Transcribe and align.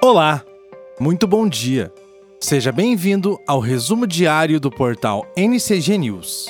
Olá, 0.00 0.44
muito 1.00 1.26
bom 1.26 1.48
dia. 1.48 1.92
Seja 2.40 2.70
bem-vindo 2.70 3.36
ao 3.44 3.58
resumo 3.58 4.06
diário 4.06 4.60
do 4.60 4.70
portal 4.70 5.26
NCG 5.36 5.98
News. 5.98 6.46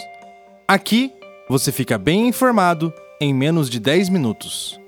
Aqui 0.67 1.11
você 1.49 1.73
fica 1.73 1.97
bem 1.97 2.29
informado 2.29 2.93
em 3.19 3.33
menos 3.33 3.71
de 3.71 3.81
10 3.81 4.11
minutos. 4.11 4.79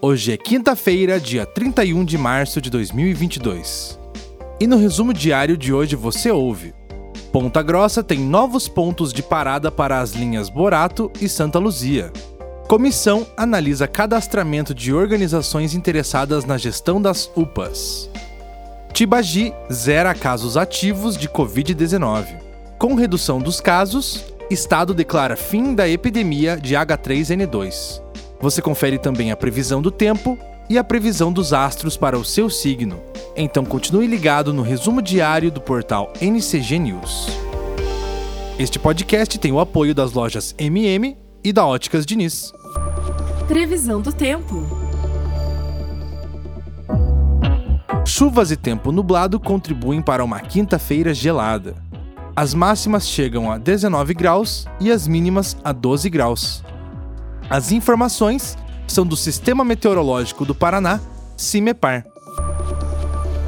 Hoje 0.00 0.32
é 0.32 0.36
quinta-feira, 0.36 1.18
dia 1.18 1.44
31 1.44 2.04
de 2.04 2.16
março 2.16 2.60
de 2.60 2.70
2022. 2.70 3.98
E 4.60 4.66
no 4.68 4.76
resumo 4.76 5.12
diário 5.12 5.56
de 5.56 5.72
hoje 5.72 5.96
você 5.96 6.30
ouve: 6.30 6.72
Ponta 7.32 7.62
Grossa 7.62 8.00
tem 8.00 8.20
novos 8.20 8.68
pontos 8.68 9.12
de 9.12 9.24
parada 9.24 9.72
para 9.72 9.98
as 9.98 10.12
linhas 10.12 10.48
Borato 10.48 11.10
e 11.20 11.28
Santa 11.28 11.58
Luzia. 11.58 12.12
Comissão 12.66 13.24
analisa 13.36 13.86
cadastramento 13.86 14.74
de 14.74 14.92
organizações 14.92 15.72
interessadas 15.72 16.44
na 16.44 16.58
gestão 16.58 17.00
das 17.00 17.30
UPAs. 17.36 18.10
Tibagi 18.92 19.54
zera 19.72 20.12
casos 20.12 20.56
ativos 20.56 21.16
de 21.16 21.28
Covid-19. 21.28 22.26
Com 22.76 22.96
redução 22.96 23.38
dos 23.38 23.60
casos, 23.60 24.24
Estado 24.50 24.92
declara 24.92 25.36
fim 25.36 25.76
da 25.76 25.88
epidemia 25.88 26.56
de 26.56 26.74
H3N2. 26.74 28.02
Você 28.40 28.60
confere 28.60 28.98
também 28.98 29.30
a 29.30 29.36
previsão 29.36 29.80
do 29.80 29.92
tempo 29.92 30.36
e 30.68 30.76
a 30.76 30.82
previsão 30.82 31.32
dos 31.32 31.52
astros 31.52 31.96
para 31.96 32.18
o 32.18 32.24
seu 32.24 32.50
signo. 32.50 33.00
Então 33.36 33.64
continue 33.64 34.08
ligado 34.08 34.52
no 34.52 34.62
resumo 34.62 35.00
diário 35.00 35.52
do 35.52 35.60
portal 35.60 36.12
NCG 36.20 36.80
News. 36.80 37.28
Este 38.58 38.76
podcast 38.76 39.38
tem 39.38 39.52
o 39.52 39.60
apoio 39.60 39.94
das 39.94 40.12
lojas 40.12 40.52
MM 40.58 41.25
e 41.46 41.52
da 41.52 41.64
Óticas 41.64 42.04
Diniz. 42.04 42.52
Previsão 43.46 44.00
do 44.00 44.12
tempo. 44.12 44.66
Chuvas 48.04 48.50
e 48.50 48.56
tempo 48.56 48.90
nublado 48.90 49.38
contribuem 49.38 50.02
para 50.02 50.24
uma 50.24 50.40
quinta-feira 50.40 51.14
gelada. 51.14 51.76
As 52.34 52.52
máximas 52.52 53.06
chegam 53.06 53.48
a 53.48 53.58
19 53.58 54.12
graus 54.12 54.66
e 54.80 54.90
as 54.90 55.06
mínimas 55.06 55.56
a 55.62 55.70
12 55.70 56.10
graus. 56.10 56.64
As 57.48 57.70
informações 57.70 58.58
são 58.88 59.06
do 59.06 59.16
Sistema 59.16 59.64
Meteorológico 59.64 60.44
do 60.44 60.52
Paraná, 60.54 60.98
CIMEPAR. 61.36 62.04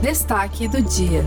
Destaque 0.00 0.68
do 0.68 0.80
dia. 0.80 1.24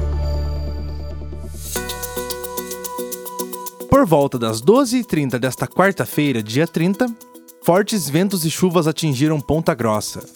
Por 4.01 4.07
volta 4.07 4.39
das 4.39 4.63
12h30 4.63 5.37
desta 5.37 5.67
quarta-feira, 5.67 6.41
dia 6.41 6.65
30, 6.65 7.05
fortes 7.61 8.09
ventos 8.09 8.43
e 8.43 8.49
chuvas 8.49 8.87
atingiram 8.87 9.39
Ponta 9.39 9.75
Grossa, 9.75 10.27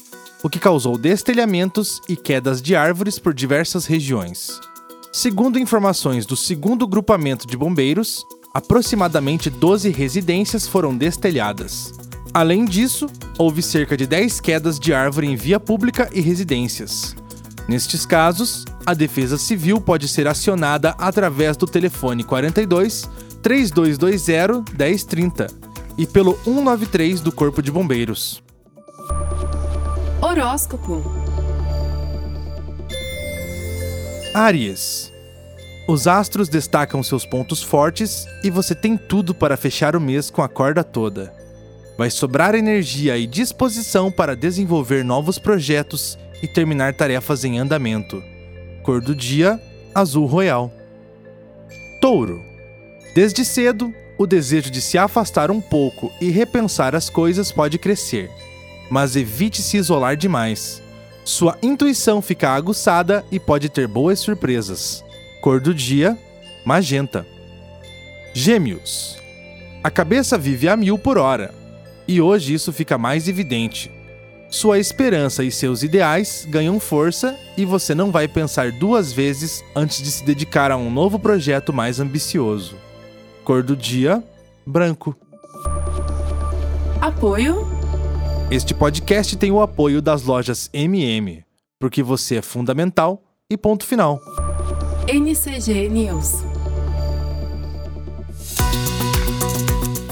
o 0.44 0.50
que 0.52 0.60
causou 0.60 1.00
destelhamentos 1.00 2.00
e 2.08 2.16
quedas 2.16 2.62
de 2.62 2.76
árvores 2.76 3.18
por 3.18 3.34
diversas 3.34 3.88
regiões. 3.88 4.62
Segundo 5.12 5.58
informações 5.58 6.28
do 6.28 6.38
segundo 6.38 6.86
grupamento 6.86 7.48
de 7.48 7.58
bombeiros, 7.58 8.24
aproximadamente 8.54 9.50
12 9.50 9.90
residências 9.90 10.68
foram 10.68 10.96
destelhadas. 10.96 11.92
Além 12.32 12.66
disso, 12.66 13.08
houve 13.36 13.64
cerca 13.64 13.98
de 13.98 14.06
10 14.06 14.42
quedas 14.42 14.80
de 14.80 14.94
árvore 14.94 15.26
em 15.26 15.36
via 15.36 15.60
pública 15.60 16.08
e 16.14 16.22
residências. 16.22 17.16
Nestes 17.68 18.06
casos, 18.06 18.64
a 18.86 18.94
Defesa 18.94 19.40
Civil 19.40 19.82
pode 19.82 20.08
ser 20.08 20.28
acionada 20.28 20.94
através 21.00 21.58
do 21.58 21.66
telefone 21.66 22.24
42 22.24 23.10
3220 23.46 24.74
1030 24.76 25.46
e 26.00 26.08
pelo 26.08 26.36
193 26.44 27.22
do 27.22 27.32
Corpo 27.32 27.62
de 27.62 27.72
Bombeiros. 27.72 28.42
Horóscopo. 30.20 31.04
Áries. 34.34 35.14
Os 35.88 36.08
astros 36.08 36.50
destacam 36.50 37.04
seus 37.04 37.24
pontos 37.24 37.62
fortes 37.62 38.26
e 38.44 38.50
você 38.50 38.74
tem 38.74 38.98
tudo 38.98 39.36
para 39.36 39.56
fechar 39.56 39.96
o 39.96 40.02
mês 40.02 40.32
com 40.32 40.42
a 40.42 40.50
corda 40.50 40.84
toda. 40.84 41.32
Vai 42.00 42.10
sobrar 42.10 42.56
energia 42.56 43.16
e 43.16 43.28
disposição 43.28 44.12
para 44.12 44.36
desenvolver 44.36 45.06
novos 45.06 45.38
projetos 45.38 46.18
e 46.42 46.48
terminar 46.48 46.96
tarefas 46.96 47.46
em 47.46 47.60
andamento. 47.60 48.24
Cor 48.82 49.00
do 49.02 49.16
dia: 49.16 49.62
azul 49.94 50.26
royal. 50.26 50.74
Touro. 52.02 52.55
Desde 53.16 53.46
cedo, 53.46 53.96
o 54.18 54.28
desejo 54.28 54.70
de 54.70 54.82
se 54.82 54.98
afastar 54.98 55.50
um 55.50 55.62
pouco 55.62 56.12
e 56.20 56.30
repensar 56.30 56.94
as 56.94 57.10
coisas 57.10 57.50
pode 57.50 57.80
crescer, 57.80 58.30
mas 58.90 59.16
evite 59.16 59.62
se 59.62 59.78
isolar 59.78 60.18
demais. 60.18 60.84
Sua 61.24 61.58
intuição 61.64 62.22
fica 62.22 62.50
aguçada 62.50 63.24
e 63.32 63.40
pode 63.40 63.70
ter 63.70 63.88
boas 63.88 64.20
surpresas. 64.20 65.02
Cor 65.40 65.62
do 65.62 65.74
dia: 65.74 66.18
magenta. 66.66 67.26
Gêmeos. 68.34 69.18
A 69.82 69.90
cabeça 69.90 70.38
vive 70.38 70.68
a 70.68 70.76
mil 70.76 71.00
por 71.00 71.18
hora, 71.18 71.54
e 72.06 72.20
hoje 72.20 72.54
isso 72.54 72.74
fica 72.74 72.98
mais 72.98 73.30
evidente. 73.30 73.90
Sua 74.50 74.78
esperança 74.78 75.42
e 75.42 75.50
seus 75.50 75.84
ideais 75.84 76.46
ganham 76.50 76.82
força 76.82 77.34
e 77.56 77.64
você 77.64 77.96
não 77.96 78.12
vai 78.12 78.28
pensar 78.28 78.74
duas 78.74 79.14
vezes 79.14 79.64
antes 79.74 80.04
de 80.04 80.12
se 80.12 80.26
dedicar 80.26 80.70
a 80.70 80.76
um 80.76 80.92
novo 80.92 81.18
projeto 81.18 81.72
mais 81.72 82.02
ambicioso. 82.02 82.76
Cor 83.46 83.62
do 83.62 83.78
dia: 83.78 84.24
branco. 84.66 85.16
Apoio. 87.00 87.68
Este 88.50 88.74
podcast 88.74 89.38
tem 89.38 89.52
o 89.52 89.62
apoio 89.62 90.02
das 90.02 90.24
lojas 90.24 90.68
MM, 90.74 91.46
porque 91.80 92.02
você 92.02 92.38
é 92.38 92.42
fundamental 92.42 93.22
e 93.48 93.56
ponto 93.56 93.86
final. 93.86 94.20
NCG 95.08 95.88
News. 95.90 96.44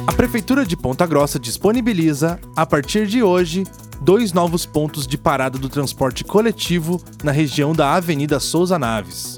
A 0.05 0.13
Prefeitura 0.13 0.63
de 0.63 0.77
Ponta 0.77 1.07
Grossa 1.07 1.39
disponibiliza, 1.39 2.39
a 2.55 2.67
partir 2.67 3.07
de 3.07 3.23
hoje, 3.23 3.63
dois 3.99 4.31
novos 4.31 4.63
pontos 4.63 5.07
de 5.07 5.17
parada 5.17 5.57
do 5.57 5.69
transporte 5.69 6.23
coletivo 6.23 7.01
na 7.23 7.31
região 7.31 7.73
da 7.73 7.95
Avenida 7.95 8.39
Souza 8.39 8.77
Naves. 8.77 9.37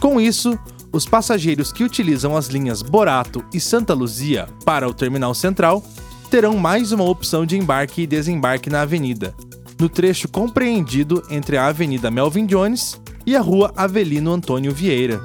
Com 0.00 0.20
isso, 0.20 0.58
os 0.92 1.06
passageiros 1.06 1.72
que 1.72 1.84
utilizam 1.84 2.36
as 2.36 2.46
linhas 2.48 2.82
Borato 2.82 3.44
e 3.52 3.60
Santa 3.60 3.94
Luzia 3.94 4.48
para 4.64 4.88
o 4.88 4.94
terminal 4.94 5.34
central 5.34 5.82
terão 6.30 6.56
mais 6.56 6.92
uma 6.92 7.04
opção 7.04 7.46
de 7.46 7.56
embarque 7.56 8.02
e 8.02 8.06
desembarque 8.06 8.68
na 8.68 8.82
avenida, 8.82 9.34
no 9.78 9.88
trecho 9.88 10.28
compreendido 10.28 11.22
entre 11.30 11.56
a 11.56 11.66
Avenida 11.66 12.10
Melvin 12.10 12.46
Jones 12.46 13.00
e 13.24 13.36
a 13.36 13.40
Rua 13.40 13.72
Avelino 13.76 14.32
Antônio 14.32 14.72
Vieira. 14.72 15.20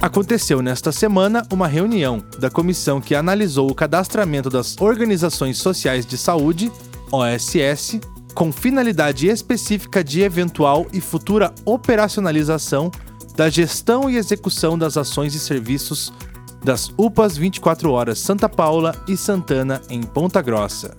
Aconteceu 0.00 0.60
nesta 0.60 0.90
semana 0.90 1.46
uma 1.52 1.68
reunião 1.68 2.22
da 2.38 2.50
comissão 2.50 3.00
que 3.00 3.14
analisou 3.14 3.70
o 3.70 3.74
cadastramento 3.74 4.50
das 4.50 4.76
Organizações 4.80 5.58
Sociais 5.58 6.04
de 6.04 6.18
Saúde, 6.18 6.72
OSS, 7.12 8.00
com 8.34 8.50
finalidade 8.50 9.28
específica 9.28 10.02
de 10.02 10.22
eventual 10.22 10.86
e 10.92 11.00
futura 11.00 11.54
operacionalização 11.64 12.90
da 13.34 13.48
gestão 13.48 14.10
e 14.10 14.16
execução 14.16 14.76
das 14.76 14.96
ações 14.96 15.34
e 15.34 15.38
serviços 15.38 16.12
das 16.62 16.92
UPAs 16.96 17.36
24 17.36 17.90
Horas 17.90 18.18
Santa 18.18 18.48
Paula 18.48 18.94
e 19.08 19.16
Santana 19.16 19.80
em 19.90 20.02
Ponta 20.02 20.40
Grossa. 20.40 20.94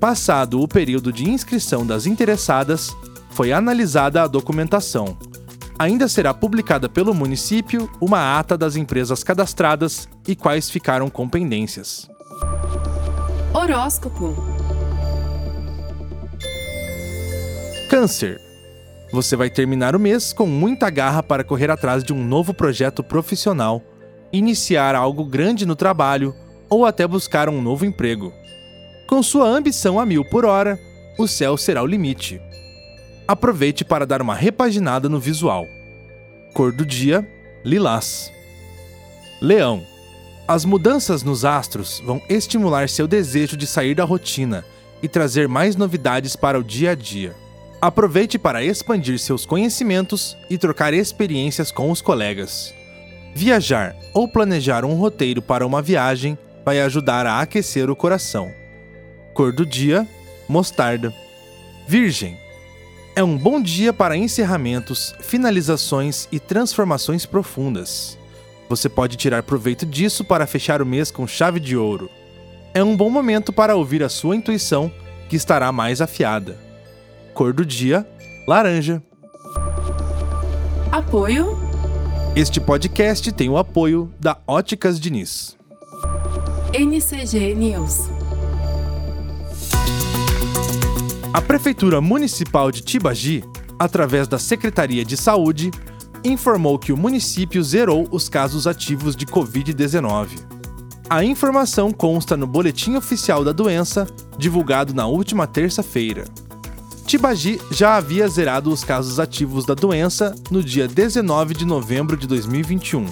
Passado 0.00 0.60
o 0.60 0.66
período 0.66 1.12
de 1.12 1.28
inscrição 1.28 1.86
das 1.86 2.06
interessadas, 2.06 2.96
foi 3.30 3.52
analisada 3.52 4.22
a 4.22 4.26
documentação. 4.26 5.16
Ainda 5.78 6.08
será 6.08 6.32
publicada 6.32 6.88
pelo 6.88 7.14
município 7.14 7.90
uma 8.00 8.38
ata 8.38 8.56
das 8.56 8.76
empresas 8.76 9.22
cadastradas 9.22 10.08
e 10.26 10.36
quais 10.36 10.70
ficaram 10.70 11.08
com 11.08 11.28
pendências. 11.28 12.08
Horóscopo. 13.54 14.34
Câncer. 17.88 18.51
Você 19.12 19.36
vai 19.36 19.50
terminar 19.50 19.94
o 19.94 20.00
mês 20.00 20.32
com 20.32 20.46
muita 20.46 20.88
garra 20.88 21.22
para 21.22 21.44
correr 21.44 21.70
atrás 21.70 22.02
de 22.02 22.14
um 22.14 22.24
novo 22.24 22.54
projeto 22.54 23.04
profissional, 23.04 23.82
iniciar 24.32 24.94
algo 24.94 25.22
grande 25.22 25.66
no 25.66 25.76
trabalho 25.76 26.34
ou 26.70 26.86
até 26.86 27.06
buscar 27.06 27.46
um 27.50 27.60
novo 27.60 27.84
emprego. 27.84 28.32
Com 29.06 29.22
sua 29.22 29.46
ambição 29.46 30.00
a 30.00 30.06
mil 30.06 30.24
por 30.24 30.46
hora, 30.46 30.80
o 31.18 31.28
céu 31.28 31.58
será 31.58 31.82
o 31.82 31.86
limite. 31.86 32.40
Aproveite 33.28 33.84
para 33.84 34.06
dar 34.06 34.22
uma 34.22 34.34
repaginada 34.34 35.10
no 35.10 35.20
visual. 35.20 35.66
Cor 36.54 36.72
do 36.72 36.86
dia: 36.86 37.26
lilás. 37.62 38.32
Leão. 39.42 39.86
As 40.48 40.64
mudanças 40.64 41.22
nos 41.22 41.44
astros 41.44 42.00
vão 42.04 42.20
estimular 42.30 42.88
seu 42.88 43.06
desejo 43.06 43.58
de 43.58 43.66
sair 43.66 43.94
da 43.94 44.04
rotina 44.04 44.64
e 45.02 45.08
trazer 45.08 45.46
mais 45.48 45.76
novidades 45.76 46.34
para 46.34 46.58
o 46.58 46.64
dia 46.64 46.92
a 46.92 46.94
dia. 46.94 47.41
Aproveite 47.82 48.38
para 48.38 48.62
expandir 48.62 49.18
seus 49.18 49.44
conhecimentos 49.44 50.36
e 50.48 50.56
trocar 50.56 50.94
experiências 50.94 51.72
com 51.72 51.90
os 51.90 52.00
colegas. 52.00 52.72
Viajar 53.34 53.96
ou 54.14 54.28
planejar 54.28 54.84
um 54.84 54.94
roteiro 54.94 55.42
para 55.42 55.66
uma 55.66 55.82
viagem 55.82 56.38
vai 56.64 56.80
ajudar 56.80 57.26
a 57.26 57.40
aquecer 57.40 57.90
o 57.90 57.96
coração. 57.96 58.52
Cor 59.34 59.52
do 59.52 59.66
dia: 59.66 60.06
mostarda. 60.48 61.12
Virgem. 61.88 62.38
É 63.16 63.24
um 63.24 63.36
bom 63.36 63.60
dia 63.60 63.92
para 63.92 64.16
encerramentos, 64.16 65.12
finalizações 65.20 66.28
e 66.30 66.38
transformações 66.38 67.26
profundas. 67.26 68.16
Você 68.68 68.88
pode 68.88 69.16
tirar 69.16 69.42
proveito 69.42 69.84
disso 69.84 70.24
para 70.24 70.46
fechar 70.46 70.80
o 70.80 70.86
mês 70.86 71.10
com 71.10 71.26
chave 71.26 71.58
de 71.58 71.76
ouro. 71.76 72.08
É 72.72 72.82
um 72.84 72.96
bom 72.96 73.10
momento 73.10 73.52
para 73.52 73.74
ouvir 73.74 74.04
a 74.04 74.08
sua 74.08 74.36
intuição, 74.36 74.88
que 75.28 75.34
estará 75.34 75.72
mais 75.72 76.00
afiada. 76.00 76.71
Cor 77.34 77.52
do 77.52 77.64
dia: 77.64 78.06
laranja. 78.46 79.02
Apoio. 80.90 81.58
Este 82.36 82.60
podcast 82.60 83.32
tem 83.32 83.48
o 83.48 83.56
apoio 83.56 84.12
da 84.20 84.38
Óticas 84.46 85.00
Diniz. 85.00 85.56
NCG 86.72 87.54
News. 87.54 88.08
A 91.32 91.40
Prefeitura 91.40 92.00
Municipal 92.00 92.70
de 92.70 92.82
Tibagi, 92.82 93.42
através 93.78 94.28
da 94.28 94.38
Secretaria 94.38 95.04
de 95.04 95.16
Saúde, 95.16 95.70
informou 96.24 96.78
que 96.78 96.92
o 96.92 96.96
município 96.96 97.62
zerou 97.62 98.06
os 98.10 98.28
casos 98.28 98.66
ativos 98.66 99.16
de 99.16 99.26
Covid-19. 99.26 100.38
A 101.08 101.24
informação 101.24 101.90
consta 101.90 102.36
no 102.36 102.46
Boletim 102.46 102.94
Oficial 102.96 103.44
da 103.44 103.52
Doença, 103.52 104.06
divulgado 104.38 104.94
na 104.94 105.06
última 105.06 105.46
terça-feira. 105.46 106.24
Tibagi 107.12 107.60
já 107.70 107.96
havia 107.96 108.26
zerado 108.26 108.72
os 108.72 108.82
casos 108.82 109.20
ativos 109.20 109.66
da 109.66 109.74
doença 109.74 110.34
no 110.50 110.64
dia 110.64 110.88
19 110.88 111.52
de 111.52 111.66
novembro 111.66 112.16
de 112.16 112.26
2021. 112.26 113.04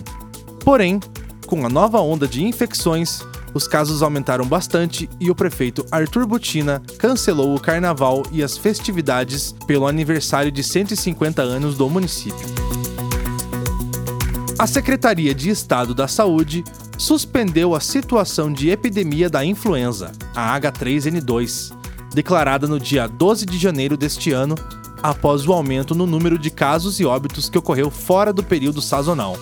Porém, 0.65 0.99
com 1.47 1.67
a 1.67 1.69
nova 1.69 2.01
onda 2.01 2.27
de 2.27 2.43
infecções, 2.43 3.21
os 3.53 3.69
casos 3.69 4.03
aumentaram 4.03 4.47
bastante 4.47 5.07
e 5.21 5.31
o 5.31 5.35
prefeito 5.35 5.85
Arthur 5.91 6.27
Butina 6.27 6.81
cancelou 6.97 7.55
o 7.55 7.61
carnaval 7.61 8.23
e 8.33 8.43
as 8.43 8.57
festividades 8.57 9.55
pelo 9.67 9.87
aniversário 9.87 10.51
de 10.51 10.65
150 10.65 11.43
anos 11.43 11.77
do 11.77 11.87
município. 11.91 12.49
A 14.59 14.67
Secretaria 14.67 15.35
de 15.35 15.51
Estado 15.51 15.95
da 15.95 16.09
Saúde 16.09 16.65
suspendeu 16.97 17.75
a 17.75 17.81
situação 17.81 18.51
de 18.51 18.71
epidemia 18.71 19.29
da 19.29 19.45
influenza, 19.45 20.11
a 20.35 20.59
H3N2, 20.59 21.80
declarada 22.13 22.67
no 22.67 22.79
dia 22.79 23.07
12 23.07 23.47
de 23.47 23.59
janeiro 23.59 23.97
deste 23.97 24.33
ano, 24.33 24.55
após 25.03 25.47
o 25.47 25.53
aumento 25.53 25.95
no 25.95 26.07
número 26.07 26.39
de 26.39 26.51
casos 26.51 27.01
e 27.01 27.05
óbitos 27.05 27.49
que 27.49 27.59
ocorreu 27.59 27.91
fora 27.91 28.33
do 28.33 28.43
período 28.43 28.83
sazonal. 28.83 29.37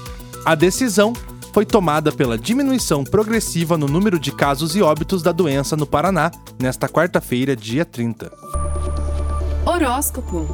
A 0.45 0.55
decisão 0.55 1.13
foi 1.53 1.67
tomada 1.67 2.13
pela 2.13 2.39
diminuição 2.39 3.03
progressiva 3.03 3.77
no 3.77 3.89
número 3.89 4.19
de 4.19 4.31
casos 4.31 4.77
e 4.77 4.83
óbitos 4.83 5.23
da 5.23 5.33
doença 5.33 5.77
no 5.77 5.87
Paraná 5.87 6.31
nesta 6.61 6.89
quarta-feira, 6.89 7.57
dia 7.57 7.85
30. 7.85 8.31
Horóscopo. 9.67 10.47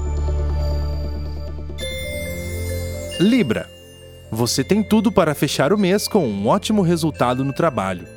Libra. 3.20 3.68
Você 4.32 4.64
tem 4.64 4.82
tudo 4.82 5.12
para 5.12 5.34
fechar 5.34 5.72
o 5.72 5.78
mês 5.78 6.08
com 6.08 6.26
um 6.26 6.48
ótimo 6.48 6.82
resultado 6.82 7.44
no 7.44 7.52
trabalho. 7.52 8.08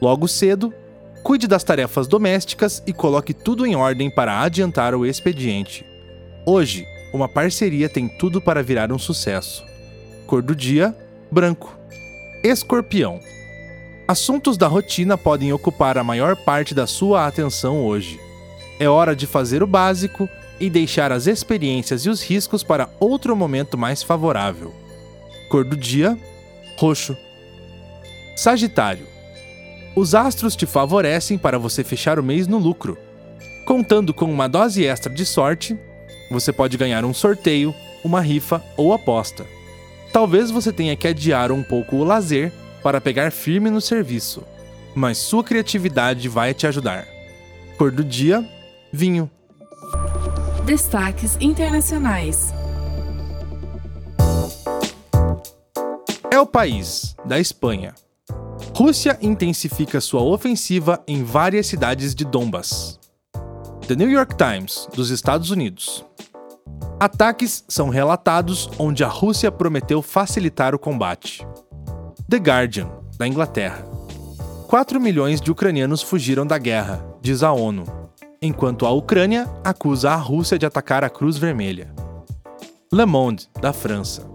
Logo 0.00 0.28
cedo, 0.28 0.72
cuide 1.26 1.48
das 1.48 1.64
tarefas 1.64 2.06
domésticas 2.06 2.80
e 2.86 2.92
coloque 2.92 3.34
tudo 3.34 3.66
em 3.66 3.74
ordem 3.74 4.08
para 4.08 4.42
adiantar 4.42 4.94
o 4.94 5.04
expediente. 5.04 5.84
Hoje, 6.46 6.86
uma 7.12 7.28
parceria 7.28 7.88
tem 7.88 8.06
tudo 8.06 8.40
para 8.40 8.62
virar 8.62 8.92
um 8.92 8.98
sucesso. 8.98 9.64
Cor 10.24 10.40
do 10.40 10.54
dia: 10.54 10.96
branco. 11.28 11.76
Escorpião. 12.44 13.18
Assuntos 14.06 14.56
da 14.56 14.68
rotina 14.68 15.18
podem 15.18 15.52
ocupar 15.52 15.98
a 15.98 16.04
maior 16.04 16.36
parte 16.36 16.72
da 16.72 16.86
sua 16.86 17.26
atenção 17.26 17.84
hoje. 17.84 18.20
É 18.78 18.88
hora 18.88 19.16
de 19.16 19.26
fazer 19.26 19.64
o 19.64 19.66
básico 19.66 20.28
e 20.60 20.70
deixar 20.70 21.10
as 21.10 21.26
experiências 21.26 22.02
e 22.02 22.08
os 22.08 22.22
riscos 22.22 22.62
para 22.62 22.88
outro 23.00 23.34
momento 23.34 23.76
mais 23.76 24.00
favorável. 24.00 24.72
Cor 25.50 25.64
do 25.64 25.76
dia: 25.76 26.16
roxo. 26.78 27.16
Sagitário. 28.36 29.15
Os 29.96 30.14
astros 30.14 30.54
te 30.54 30.66
favorecem 30.66 31.38
para 31.38 31.58
você 31.58 31.82
fechar 31.82 32.18
o 32.18 32.22
mês 32.22 32.46
no 32.46 32.58
lucro. 32.58 32.98
Contando 33.64 34.12
com 34.12 34.26
uma 34.26 34.46
dose 34.46 34.84
extra 34.84 35.10
de 35.10 35.24
sorte, 35.24 35.74
você 36.30 36.52
pode 36.52 36.76
ganhar 36.76 37.02
um 37.02 37.14
sorteio, 37.14 37.74
uma 38.04 38.20
rifa 38.20 38.62
ou 38.76 38.92
aposta. 38.92 39.46
Talvez 40.12 40.50
você 40.50 40.70
tenha 40.70 40.94
que 40.94 41.08
adiar 41.08 41.50
um 41.50 41.62
pouco 41.62 41.96
o 41.96 42.04
lazer 42.04 42.52
para 42.82 43.00
pegar 43.00 43.32
firme 43.32 43.70
no 43.70 43.80
serviço, 43.80 44.44
mas 44.94 45.16
sua 45.16 45.42
criatividade 45.42 46.28
vai 46.28 46.52
te 46.52 46.66
ajudar. 46.66 47.08
Cor 47.78 47.90
do 47.90 48.04
dia: 48.04 48.46
vinho. 48.92 49.30
Destaques 50.66 51.38
internacionais. 51.40 52.52
É 56.30 56.38
o 56.38 56.44
país, 56.44 57.16
da 57.24 57.40
Espanha. 57.40 57.94
Rússia 58.78 59.18
intensifica 59.22 60.02
sua 60.02 60.20
ofensiva 60.20 61.02
em 61.08 61.24
várias 61.24 61.66
cidades 61.66 62.14
de 62.14 62.26
Donbass. 62.26 63.00
The 63.88 63.96
New 63.96 64.10
York 64.10 64.36
Times, 64.36 64.86
dos 64.94 65.08
Estados 65.08 65.50
Unidos. 65.50 66.04
Ataques 67.00 67.64
são 67.66 67.88
relatados 67.88 68.68
onde 68.78 69.02
a 69.02 69.08
Rússia 69.08 69.50
prometeu 69.50 70.02
facilitar 70.02 70.74
o 70.74 70.78
combate. 70.78 71.42
The 72.28 72.36
Guardian, 72.36 72.90
da 73.16 73.26
Inglaterra. 73.26 73.82
4 74.68 75.00
milhões 75.00 75.40
de 75.40 75.50
ucranianos 75.50 76.02
fugiram 76.02 76.46
da 76.46 76.58
guerra, 76.58 77.02
diz 77.22 77.42
a 77.42 77.52
ONU, 77.52 77.86
enquanto 78.42 78.84
a 78.84 78.90
Ucrânia 78.90 79.48
acusa 79.64 80.10
a 80.10 80.16
Rússia 80.16 80.58
de 80.58 80.66
atacar 80.66 81.02
a 81.02 81.08
Cruz 81.08 81.38
Vermelha. 81.38 81.94
Le 82.92 83.06
Monde, 83.06 83.48
da 83.58 83.72
França. 83.72 84.30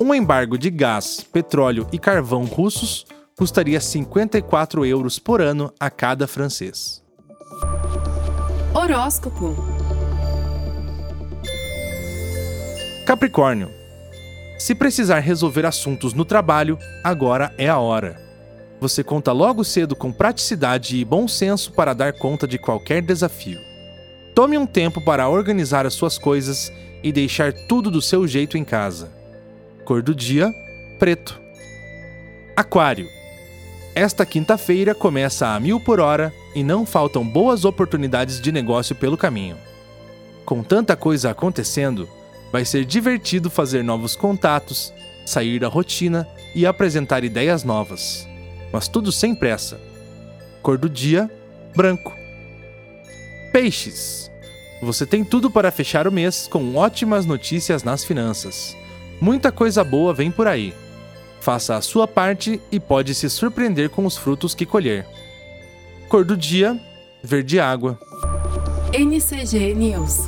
Um 0.00 0.12
embargo 0.12 0.58
de 0.58 0.70
gás, 0.70 1.24
petróleo 1.32 1.86
e 1.92 2.00
carvão 2.00 2.46
russos 2.46 3.06
custaria 3.36 3.80
54 3.80 4.84
euros 4.86 5.18
por 5.18 5.40
ano 5.40 5.72
a 5.78 5.90
cada 5.90 6.26
francês. 6.26 7.02
Horóscopo. 8.72 9.56
Capricórnio. 13.06 13.70
Se 14.58 14.74
precisar 14.74 15.18
resolver 15.18 15.66
assuntos 15.66 16.14
no 16.14 16.24
trabalho, 16.24 16.78
agora 17.02 17.52
é 17.58 17.68
a 17.68 17.78
hora. 17.78 18.22
Você 18.80 19.04
conta 19.04 19.32
logo 19.32 19.64
cedo 19.64 19.94
com 19.94 20.12
praticidade 20.12 20.96
e 20.96 21.04
bom 21.04 21.26
senso 21.28 21.72
para 21.72 21.94
dar 21.94 22.12
conta 22.12 22.46
de 22.46 22.58
qualquer 22.58 23.02
desafio. 23.02 23.58
Tome 24.34 24.58
um 24.58 24.66
tempo 24.66 25.00
para 25.04 25.28
organizar 25.28 25.86
as 25.86 25.94
suas 25.94 26.18
coisas 26.18 26.72
e 27.02 27.12
deixar 27.12 27.52
tudo 27.52 27.90
do 27.90 28.02
seu 28.02 28.26
jeito 28.26 28.56
em 28.58 28.64
casa. 28.64 29.12
Cor 29.84 30.02
do 30.02 30.14
dia: 30.14 30.52
preto. 30.98 31.40
Aquário. 32.56 33.06
Esta 33.94 34.26
quinta-feira 34.26 34.94
começa 34.94 35.48
a 35.48 35.60
mil 35.60 35.78
por 35.78 36.00
hora 36.00 36.32
e 36.54 36.64
não 36.64 36.84
faltam 36.84 37.26
boas 37.26 37.64
oportunidades 37.64 38.40
de 38.40 38.50
negócio 38.50 38.94
pelo 38.94 39.16
caminho. 39.16 39.56
Com 40.44 40.62
tanta 40.62 40.96
coisa 40.96 41.30
acontecendo, 41.30 42.08
Vai 42.54 42.64
ser 42.64 42.84
divertido 42.84 43.50
fazer 43.50 43.82
novos 43.82 44.14
contatos, 44.14 44.94
sair 45.26 45.58
da 45.58 45.66
rotina 45.66 46.24
e 46.54 46.64
apresentar 46.64 47.24
ideias 47.24 47.64
novas. 47.64 48.28
Mas 48.72 48.86
tudo 48.86 49.10
sem 49.10 49.34
pressa. 49.34 49.80
Cor 50.62 50.78
do 50.78 50.88
dia: 50.88 51.28
branco. 51.74 52.14
Peixes. 53.52 54.30
Você 54.80 55.04
tem 55.04 55.24
tudo 55.24 55.50
para 55.50 55.72
fechar 55.72 56.06
o 56.06 56.12
mês 56.12 56.46
com 56.46 56.76
ótimas 56.76 57.26
notícias 57.26 57.82
nas 57.82 58.04
finanças. 58.04 58.76
Muita 59.20 59.50
coisa 59.50 59.82
boa 59.82 60.14
vem 60.14 60.30
por 60.30 60.46
aí. 60.46 60.72
Faça 61.44 61.76
a 61.76 61.82
sua 61.82 62.08
parte 62.08 62.58
e 62.72 62.80
pode 62.80 63.14
se 63.14 63.28
surpreender 63.28 63.90
com 63.90 64.06
os 64.06 64.16
frutos 64.16 64.54
que 64.54 64.64
colher. 64.64 65.06
Cor 66.08 66.24
do 66.24 66.38
dia: 66.38 66.80
verde 67.22 67.60
água. 67.60 67.98
NCG 68.94 69.74
News. 69.74 70.20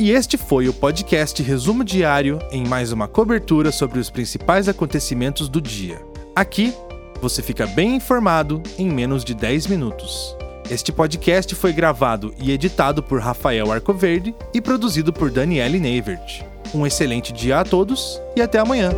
E 0.00 0.10
este 0.10 0.36
foi 0.36 0.68
o 0.68 0.72
podcast 0.72 1.40
Resumo 1.40 1.84
Diário 1.84 2.40
em 2.50 2.66
mais 2.66 2.90
uma 2.90 3.06
cobertura 3.06 3.70
sobre 3.70 4.00
os 4.00 4.10
principais 4.10 4.68
acontecimentos 4.68 5.48
do 5.48 5.60
dia. 5.60 6.04
Aqui, 6.34 6.74
você 7.22 7.40
fica 7.40 7.64
bem 7.64 7.94
informado 7.94 8.60
em 8.76 8.90
menos 8.90 9.24
de 9.24 9.34
10 9.34 9.68
minutos. 9.68 10.36
Este 10.68 10.90
podcast 10.90 11.54
foi 11.54 11.72
gravado 11.72 12.34
e 12.42 12.50
editado 12.50 13.04
por 13.04 13.20
Rafael 13.20 13.70
Arcoverde 13.70 14.34
e 14.52 14.60
produzido 14.60 15.12
por 15.12 15.30
Daniele 15.30 15.78
Neivert. 15.78 16.49
Um 16.74 16.86
excelente 16.86 17.32
dia 17.32 17.60
a 17.60 17.64
todos 17.64 18.20
e 18.36 18.40
até 18.40 18.58
amanhã! 18.58 18.90